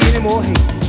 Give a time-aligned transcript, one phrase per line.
[0.00, 0.79] assim ele morre.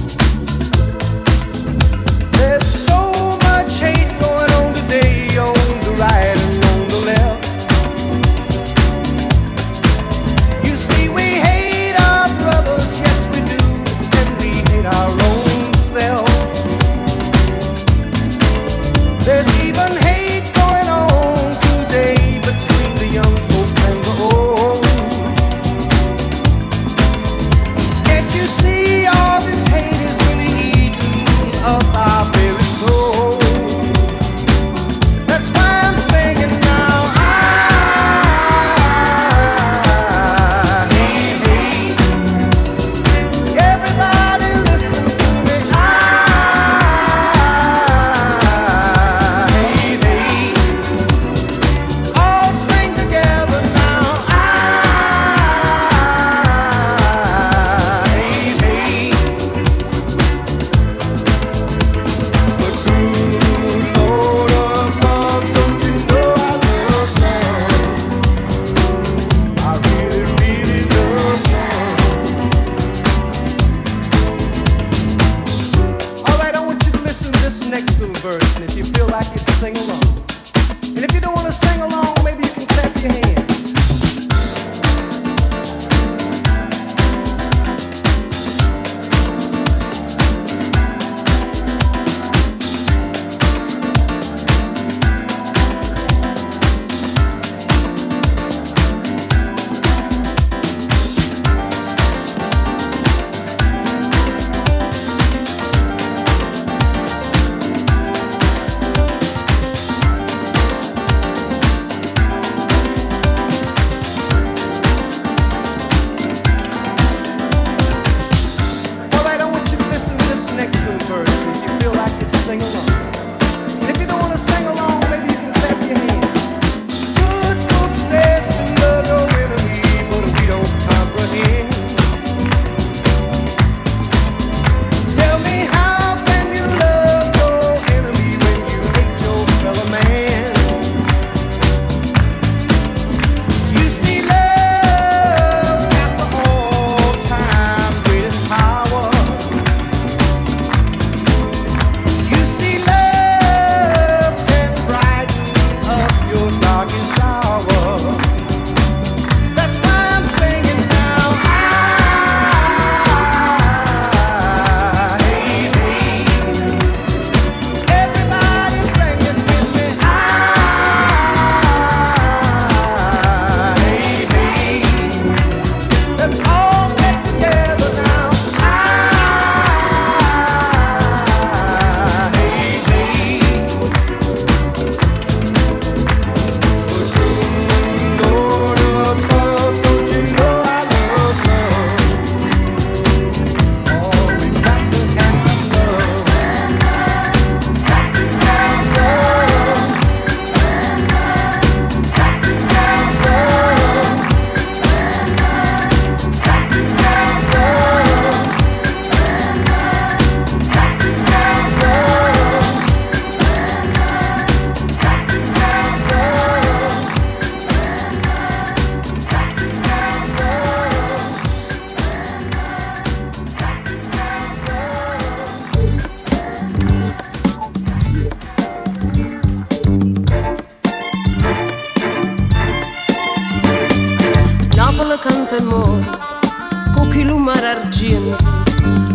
[237.21, 238.35] chi lu mar argento,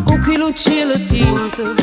[0.04, 1.74] con chi lu cielo tinto,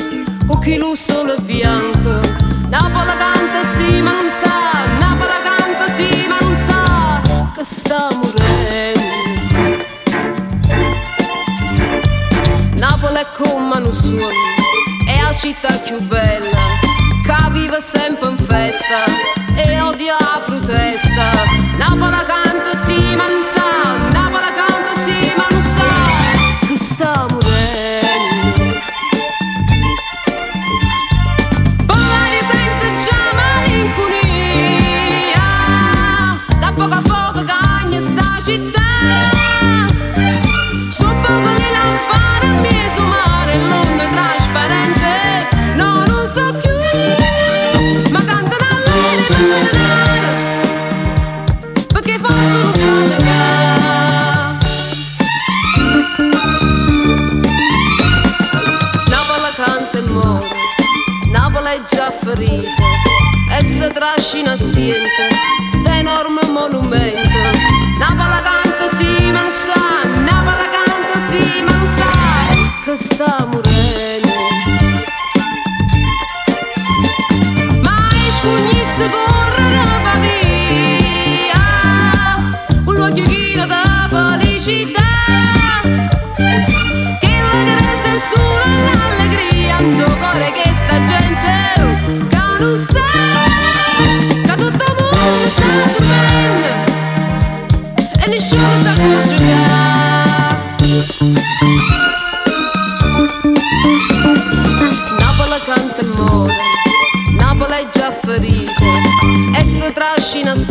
[0.48, 2.22] con chi lu sole bianco.
[2.70, 7.22] Napola canta sì ma non sa, Napola canta sì ma non sa
[7.54, 9.02] che sta morendo.
[12.76, 14.48] Napola è come non suona,
[15.06, 16.62] è la città più bella,
[17.26, 19.04] che vive sempre in festa
[19.56, 21.26] e odia la protesta.
[21.78, 23.63] Napola canta sì ma non sa
[63.84, 65.28] se trascina stiente,
[65.74, 67.20] sta enorme monumento.
[68.00, 72.10] Napoli canta sì, ma non sa, Napoli canta sì, ma non sa,
[72.86, 73.73] che sta morendo.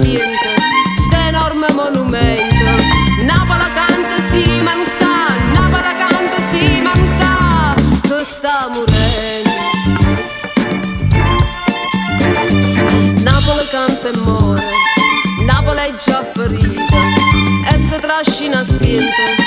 [0.02, 0.50] Tiento,
[1.06, 2.70] stenorme monumento.
[3.22, 9.50] Napola canta sì, ma non sa, Napola canta sì, ma non sa che sta morendo.
[13.22, 14.66] Napola canta e muore,
[15.46, 17.00] Napola è già ferita
[17.72, 19.41] e se trascina a stento.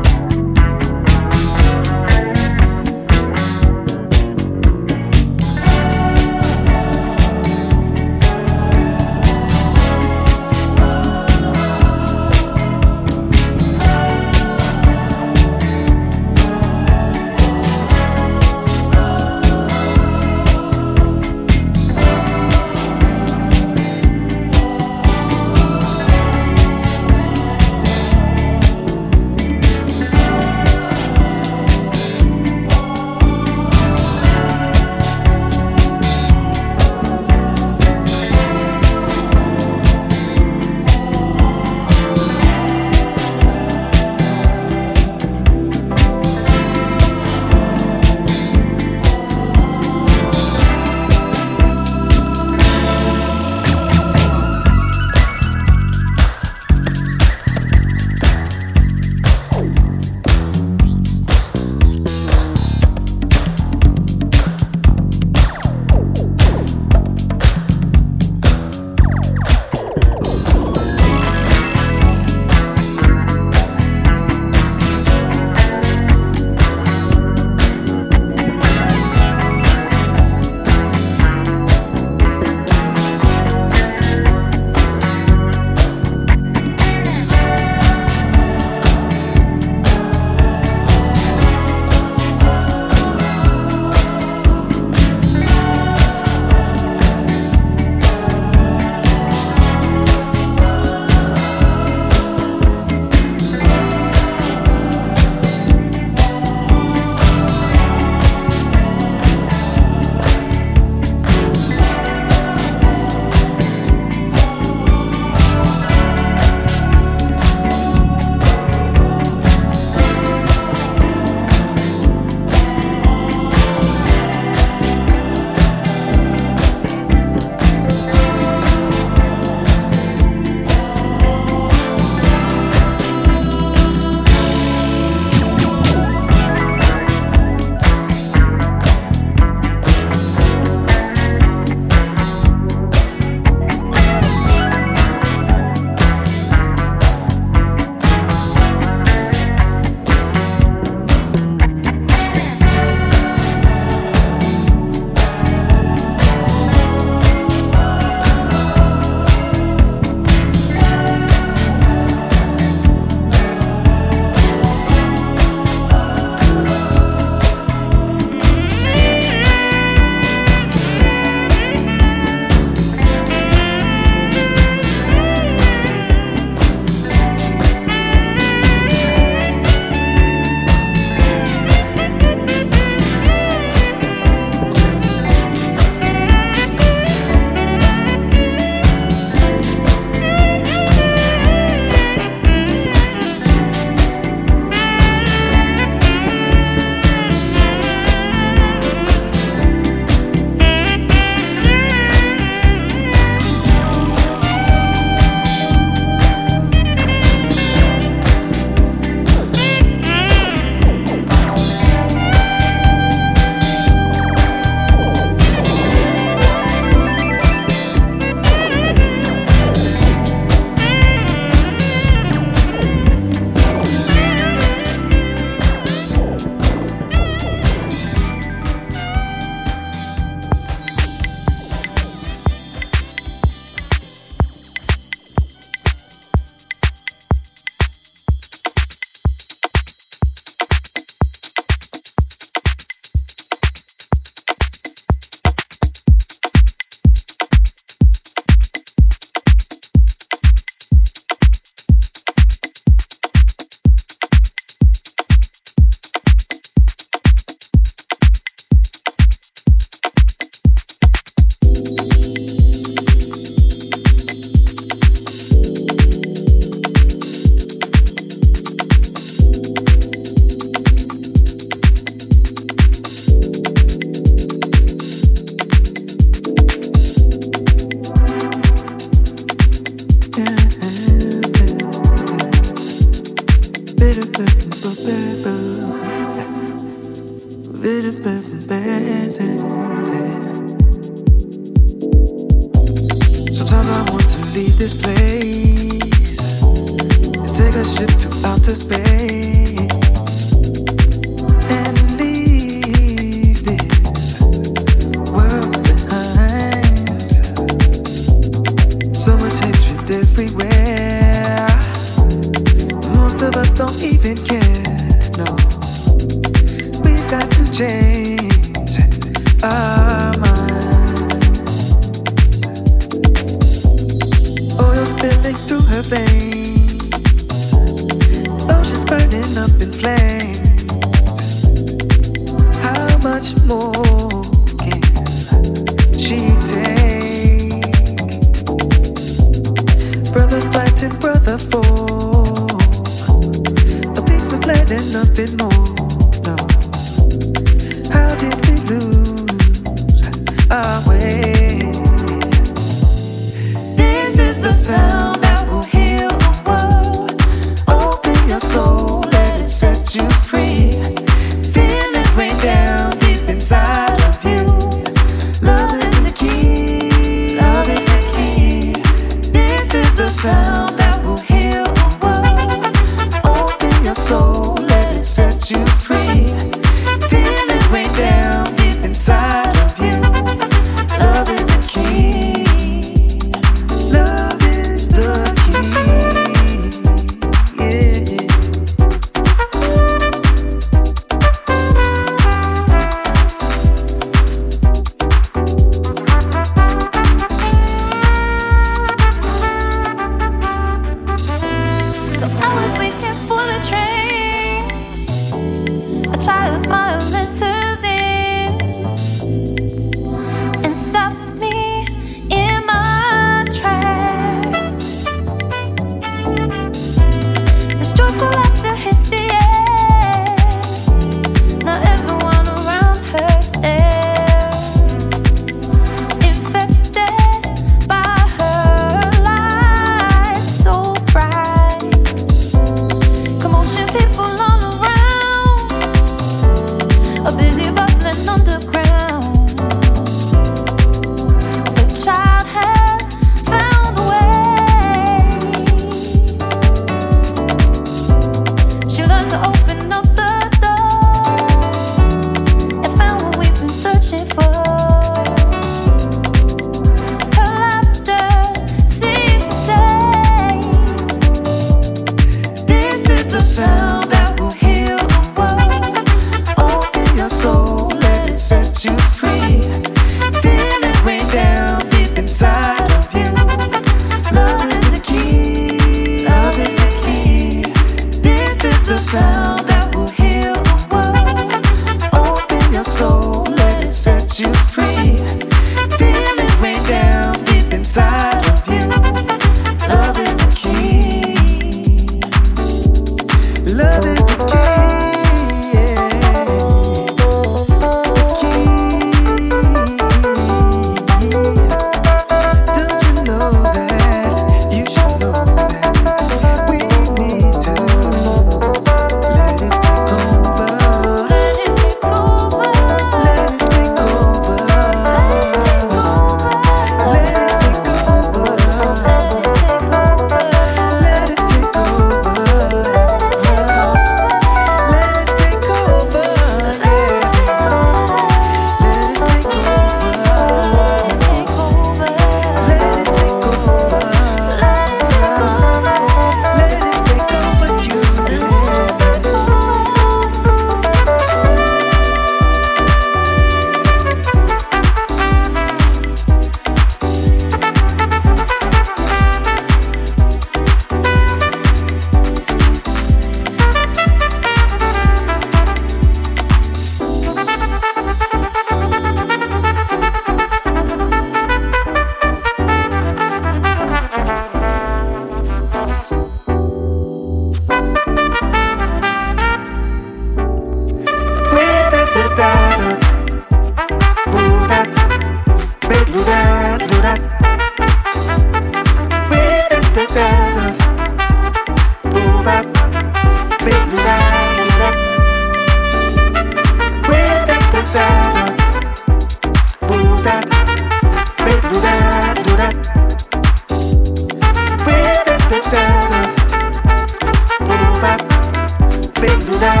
[599.41, 600.00] Big perdurar.